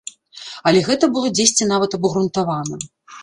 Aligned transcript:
Але 0.69 0.79
гэта 0.87 1.09
было 1.17 1.27
дзесьці 1.41 1.69
нават 1.73 1.91
абгрунтавана. 1.97 2.75